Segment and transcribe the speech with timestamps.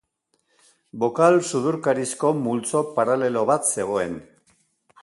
[1.03, 4.19] Bokal sudurkarizko multzo paralelo bat zegoen.